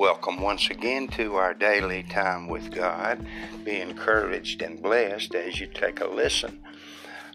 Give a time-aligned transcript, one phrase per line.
[0.00, 3.26] Welcome once again to our daily time with God.
[3.64, 6.62] Be encouraged and blessed as you take a listen.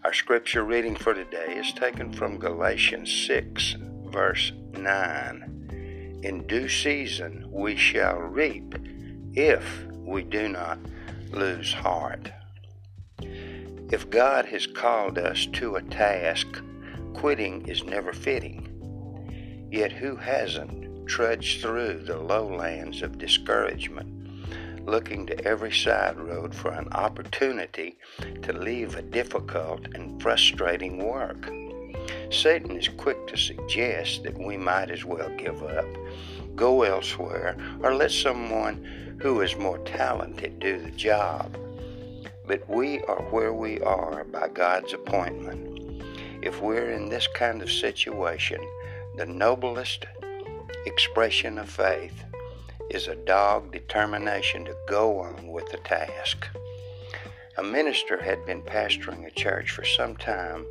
[0.04, 3.76] Our scripture reading for today is taken from Galatians 6,
[4.06, 6.22] verse 9.
[6.24, 8.74] In due season we shall reap
[9.34, 10.80] if we do not
[11.30, 12.32] lose heart.
[13.20, 16.48] If God has called us to a task,
[17.14, 19.68] quitting is never fitting.
[19.72, 24.10] Yet who hasn't trudged through the lowlands of discouragement,
[24.86, 27.98] looking to every side road for an opportunity
[28.42, 31.50] to leave a difficult and frustrating work.
[32.30, 35.86] Satan is quick to suggest that we might as well give up,
[36.56, 41.58] go elsewhere, or let someone who is more talented do the job.
[42.48, 46.04] But we are where we are by God's appointment.
[46.44, 48.60] If we're in this kind of situation,
[49.18, 50.06] the noblest
[50.86, 52.24] expression of faith
[52.90, 56.48] is a dogged determination to go on with the task.
[57.58, 60.66] A minister had been pastoring a church for some time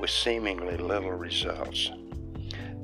[0.00, 1.90] with seemingly little results.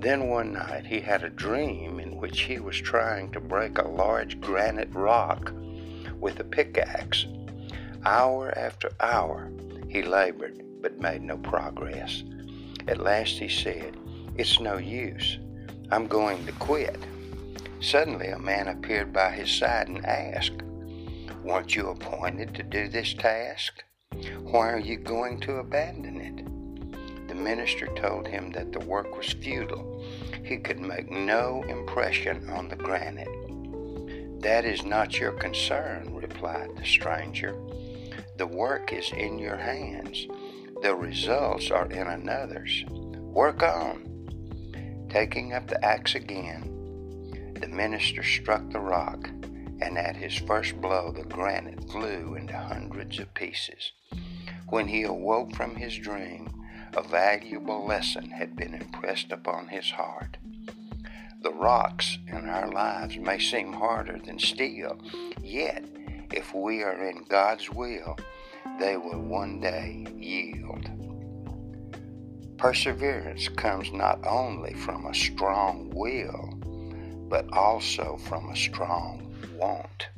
[0.00, 3.88] Then one night he had a dream in which he was trying to break a
[3.88, 5.52] large granite rock
[6.20, 7.26] with a pickaxe.
[8.04, 9.50] Hour after hour
[9.88, 12.22] he labored but made no progress.
[12.86, 13.96] At last he said,
[14.36, 15.38] It's no use.
[15.90, 16.98] I'm going to quit.
[17.80, 20.62] Suddenly, a man appeared by his side and asked,
[21.42, 23.82] Weren't you appointed to do this task?
[24.42, 27.28] Why are you going to abandon it?
[27.28, 30.04] The minister told him that the work was futile.
[30.44, 33.28] He could make no impression on the granite.
[34.42, 37.54] That is not your concern, replied the stranger.
[38.36, 40.26] The work is in your hands.
[40.82, 42.84] The results are in another's.
[42.88, 44.07] Work on.
[45.08, 49.28] Taking up the axe again, the minister struck the rock,
[49.80, 53.92] and at his first blow the granite flew into hundreds of pieces.
[54.68, 56.52] When he awoke from his dream,
[56.94, 60.36] a valuable lesson had been impressed upon his heart.
[61.42, 65.00] The rocks in our lives may seem harder than steel,
[65.42, 65.84] yet,
[66.32, 68.18] if we are in God's will,
[68.78, 71.07] they will one day yield.
[72.58, 76.58] Perseverance comes not only from a strong will,
[77.28, 80.08] but also from a strong want.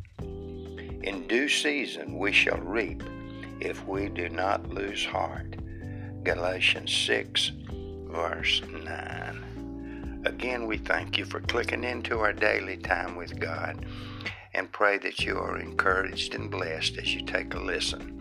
[1.03, 3.03] In due season we shall reap
[3.61, 5.55] if we do not lose heart.
[6.25, 7.53] Galatians 6,
[8.07, 10.23] verse 9.
[10.25, 13.85] Again, we thank you for clicking into our daily time with God
[14.55, 18.17] and pray that you are encouraged and blessed as you take a listen.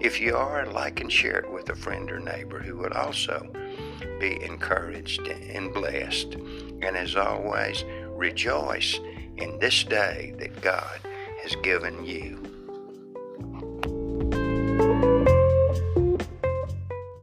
[0.00, 3.50] If you are, like and share it with a friend or neighbor who would also
[4.18, 6.34] be encouraged and blessed.
[6.82, 8.98] And as always, rejoice
[9.36, 11.00] in this day that God
[11.42, 12.61] has given you.